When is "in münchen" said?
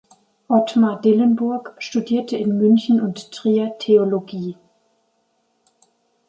2.35-2.99